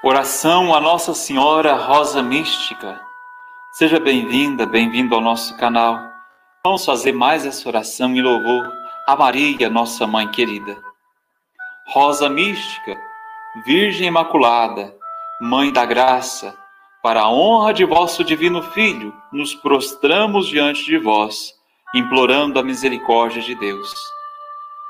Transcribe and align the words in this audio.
Oração 0.00 0.72
a 0.72 0.80
Nossa 0.80 1.12
Senhora 1.12 1.74
Rosa 1.74 2.22
Mística. 2.22 3.00
Seja 3.72 3.98
bem-vinda, 3.98 4.64
bem-vindo 4.64 5.12
ao 5.12 5.20
nosso 5.20 5.56
canal. 5.56 5.98
Vamos 6.64 6.84
fazer 6.84 7.10
mais 7.10 7.44
essa 7.44 7.68
oração 7.68 8.14
em 8.14 8.22
louvor 8.22 8.72
a 9.08 9.16
Maria, 9.16 9.68
nossa 9.68 10.06
mãe 10.06 10.30
querida. 10.30 10.80
Rosa 11.88 12.28
Mística, 12.28 12.96
Virgem 13.66 14.06
Imaculada, 14.06 14.94
Mãe 15.40 15.72
da 15.72 15.84
Graça, 15.84 16.56
para 17.02 17.22
a 17.22 17.30
honra 17.30 17.74
de 17.74 17.84
vosso 17.84 18.22
Divino 18.22 18.62
Filho, 18.62 19.12
nos 19.32 19.52
prostramos 19.52 20.46
diante 20.46 20.84
de 20.84 20.96
vós, 20.96 21.54
implorando 21.92 22.60
a 22.60 22.62
misericórdia 22.62 23.42
de 23.42 23.56
Deus. 23.56 23.92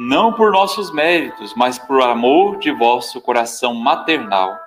Não 0.00 0.32
por 0.32 0.50
nossos 0.50 0.90
méritos, 0.90 1.54
mas 1.54 1.78
por 1.78 2.02
amor 2.02 2.58
de 2.58 2.72
vosso 2.72 3.20
coração 3.20 3.72
maternal 3.72 4.65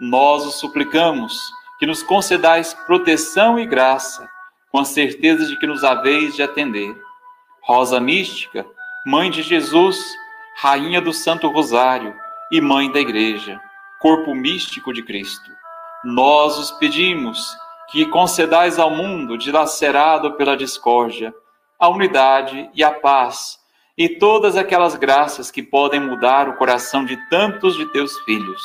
nós 0.00 0.46
os 0.46 0.54
suplicamos 0.54 1.38
que 1.78 1.84
nos 1.84 2.02
concedais 2.02 2.72
proteção 2.86 3.58
e 3.58 3.66
graça, 3.66 4.26
com 4.72 4.78
a 4.78 4.84
certeza 4.84 5.46
de 5.46 5.58
que 5.58 5.66
nos 5.66 5.84
haveis 5.84 6.34
de 6.34 6.42
atender. 6.42 6.96
Rosa 7.62 8.00
Mística, 8.00 8.66
Mãe 9.06 9.30
de 9.30 9.42
Jesus, 9.42 9.98
Rainha 10.56 11.00
do 11.00 11.12
Santo 11.12 11.48
Rosário 11.48 12.14
e 12.50 12.60
Mãe 12.60 12.90
da 12.90 12.98
Igreja, 12.98 13.60
Corpo 14.00 14.34
Místico 14.34 14.92
de 14.92 15.02
Cristo, 15.02 15.50
nós 16.02 16.56
os 16.58 16.70
pedimos 16.72 17.54
que 17.90 18.06
concedais 18.06 18.78
ao 18.78 18.90
mundo 18.90 19.36
dilacerado 19.36 20.32
pela 20.32 20.56
discórdia 20.56 21.34
a 21.78 21.88
unidade 21.88 22.70
e 22.74 22.82
a 22.82 22.90
paz 22.90 23.58
e 23.98 24.08
todas 24.08 24.56
aquelas 24.56 24.96
graças 24.96 25.50
que 25.50 25.62
podem 25.62 26.00
mudar 26.00 26.48
o 26.48 26.56
coração 26.56 27.04
de 27.04 27.16
tantos 27.28 27.76
de 27.76 27.84
teus 27.86 28.18
filhos 28.20 28.62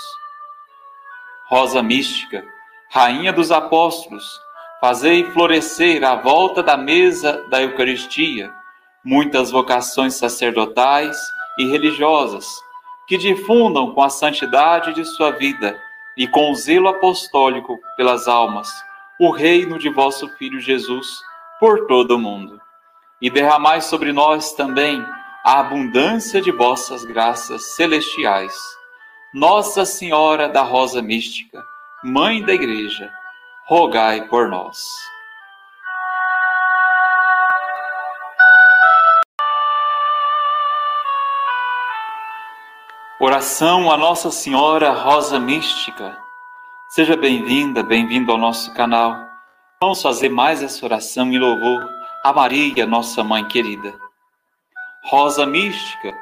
Rosa 1.48 1.84
mística, 1.84 2.44
rainha 2.90 3.32
dos 3.32 3.52
apóstolos, 3.52 4.26
fazei 4.82 5.24
florescer 5.32 6.04
à 6.04 6.16
volta 6.16 6.64
da 6.64 6.76
mesa 6.76 7.46
da 7.50 7.62
Eucaristia 7.62 8.52
muitas 9.04 9.52
vocações 9.52 10.16
sacerdotais 10.16 11.16
e 11.60 11.66
religiosas 11.68 12.48
que 13.08 13.16
difundam 13.16 13.94
com 13.94 14.02
a 14.02 14.10
santidade 14.10 14.94
de 14.94 15.06
sua 15.06 15.30
vida 15.30 15.80
e 16.18 16.28
com 16.28 16.52
o 16.52 16.56
zelo 16.56 16.88
apostólico 16.88 17.78
pelas 17.96 18.28
almas 18.28 18.68
o 19.20 19.30
reino 19.30 19.78
de 19.78 19.90
vosso 19.90 20.28
Filho 20.38 20.60
Jesus 20.60 21.08
por 21.60 21.86
todo 21.86 22.16
o 22.16 22.20
mundo. 22.20 22.60
E 23.22 23.30
derramai 23.30 23.82
sobre 23.82 24.12
nós 24.12 24.54
também 24.54 25.06
a 25.44 25.60
abundância 25.60 26.42
de 26.42 26.52
vossas 26.52 27.06
graças 27.06 27.76
celestiais 27.76 28.75
nossa 29.36 29.84
Senhora 29.84 30.48
da 30.48 30.62
Rosa 30.62 31.02
Mística, 31.02 31.62
Mãe 32.02 32.42
da 32.42 32.54
Igreja, 32.54 33.12
rogai 33.68 34.26
por 34.30 34.48
nós. 34.48 34.78
Oração 43.20 43.92
a 43.92 43.98
Nossa 43.98 44.32
Senhora 44.32 44.94
Rosa 44.94 45.38
Mística. 45.38 46.18
Seja 46.92 47.18
bem-vinda, 47.18 47.84
bem-vindo 47.84 48.32
ao 48.32 48.38
nosso 48.38 48.74
canal. 48.74 49.18
Vamos 49.82 50.02
fazer 50.02 50.30
mais 50.30 50.64
essa 50.64 50.86
oração 50.86 51.30
em 51.30 51.38
louvor 51.38 51.86
a 52.24 52.32
Maria, 52.32 52.86
nossa 52.86 53.22
mãe 53.22 53.46
querida. 53.50 53.94
Rosa 55.10 55.46
Mística, 55.46 56.14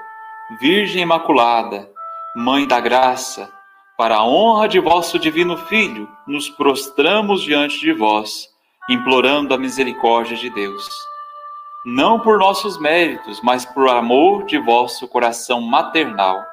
Virgem 0.60 1.04
Imaculada, 1.04 1.93
Mãe 2.36 2.68
da 2.68 2.80
Graça, 2.80 3.48
para 3.96 4.16
a 4.16 4.26
honra 4.26 4.68
de 4.68 4.80
vosso 4.80 5.20
Divino 5.20 5.56
Filho, 5.56 6.10
nos 6.26 6.50
prostramos 6.50 7.44
diante 7.44 7.80
de 7.80 7.94
vós, 7.94 8.50
implorando 8.90 9.54
a 9.54 9.58
misericórdia 9.58 10.36
de 10.36 10.50
Deus. 10.50 10.90
Não 11.86 12.20
por 12.20 12.40
nossos 12.40 12.80
méritos, 12.80 13.40
mas 13.44 13.66
por 13.66 13.88
amor 13.88 14.46
de 14.46 14.58
vosso 14.58 15.08
coração 15.08 15.62
maternal. 15.62 16.44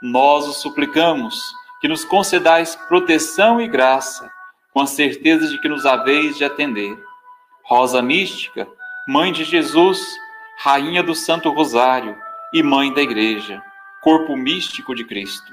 Nós 0.00 0.48
os 0.48 0.62
suplicamos 0.62 1.38
que 1.82 1.88
nos 1.88 2.06
concedais 2.06 2.74
proteção 2.88 3.60
e 3.60 3.68
graça, 3.68 4.32
com 4.72 4.80
a 4.80 4.86
certeza 4.86 5.46
de 5.46 5.60
que 5.60 5.68
nos 5.68 5.84
haveis 5.84 6.38
de 6.38 6.44
atender. 6.46 6.98
Rosa 7.66 8.00
Mística, 8.00 8.66
Mãe 9.06 9.30
de 9.30 9.44
Jesus, 9.44 10.02
Rainha 10.60 11.02
do 11.02 11.14
Santo 11.14 11.50
Rosário 11.50 12.16
e 12.54 12.62
Mãe 12.62 12.94
da 12.94 13.02
Igreja 13.02 13.62
corpo 14.02 14.36
místico 14.36 14.94
de 14.94 15.04
Cristo. 15.04 15.52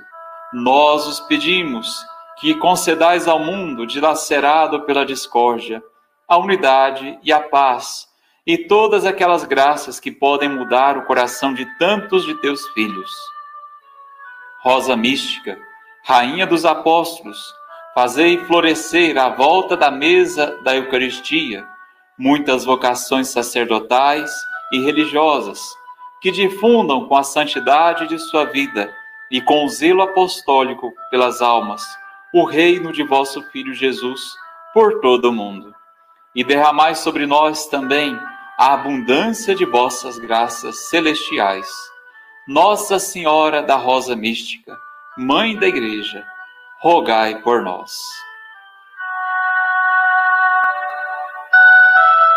Nós 0.52 1.06
os 1.06 1.20
pedimos 1.20 2.04
que 2.40 2.56
concedais 2.56 3.28
ao 3.28 3.40
mundo, 3.40 3.86
dilacerado 3.86 4.82
pela 4.82 5.06
discórdia, 5.06 5.84
a 6.28 6.38
unidade 6.38 7.20
e 7.24 7.32
a 7.32 7.40
paz 7.40 8.08
e 8.48 8.58
todas 8.58 9.06
aquelas 9.06 9.44
graças 9.44 10.00
que 10.00 10.12
podem 10.12 10.50
mudar 10.50 10.98
o 10.98 11.06
coração 11.06 11.54
de 11.54 11.66
tantos 11.78 12.26
de 12.26 12.34
teus 12.36 12.68
filhos. 12.70 13.12
Rosa 14.64 14.96
mística, 14.96 15.58
rainha 16.04 16.48
dos 16.48 16.66
apóstolos, 16.66 17.40
fazei 17.94 18.44
florescer 18.46 19.18
à 19.18 19.30
volta 19.30 19.78
da 19.78 19.92
mesa 19.92 20.58
da 20.64 20.76
Eucaristia 20.76 21.68
muitas 22.18 22.66
vocações 22.66 23.28
sacerdotais 23.28 24.32
e 24.74 24.80
religiosas 24.80 25.60
que 26.22 26.32
difundam 26.32 27.08
com 27.08 27.16
a 27.16 27.24
santidade 27.24 28.08
de 28.08 28.20
sua 28.20 28.46
vida 28.46 28.94
e 29.32 29.42
com 29.42 29.66
o 29.66 29.70
zelo 29.70 30.02
apostólico 30.02 30.94
pelas 31.10 31.42
almas 31.42 31.84
o 32.34 32.44
reino 32.44 32.92
de 32.92 33.04
vosso 33.04 33.42
Filho 33.52 33.74
Jesus 33.74 34.34
por 34.74 35.00
todo 35.00 35.30
o 35.30 35.34
mundo. 35.34 35.74
E 36.36 36.44
derramai 36.44 36.94
sobre 36.96 37.26
nós 37.26 37.68
também 37.68 38.18
a 38.58 38.74
abundância 38.74 39.56
de 39.56 39.66
vossas 39.66 40.20
graças 40.20 40.90
celestiais. 40.90 41.68
Nossa 42.48 43.00
Senhora 43.00 43.64
da 43.64 43.76
Rosa 43.76 44.16
Mística, 44.16 44.78
Mãe 45.18 45.56
da 45.56 45.68
Igreja, 45.68 46.24
rogai 46.82 47.42
por 47.42 47.62
nós. 47.62 48.00